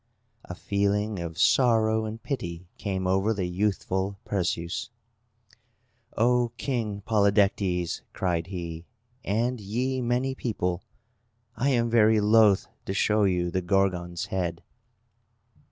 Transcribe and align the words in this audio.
A 0.45 0.55
feeling 0.55 1.19
of 1.19 1.37
sorrow 1.37 2.05
and 2.05 2.23
pity 2.23 2.65
came 2.79 3.05
over 3.05 3.35
the 3.35 3.45
youthful 3.45 4.17
Perseus. 4.25 4.89
"O 6.17 6.51
King 6.57 7.01
Polydectes," 7.05 8.01
cried 8.11 8.47
he, 8.47 8.83
"and 9.23 9.61
ye 9.61 10.01
many 10.01 10.33
people, 10.33 10.81
I 11.55 11.69
am 11.69 11.87
very 11.91 12.19
loath 12.19 12.65
to 12.87 12.95
show 12.95 13.25
you 13.25 13.51
the 13.51 13.61
Gorgon's 13.61 14.25
head!" 14.33 14.63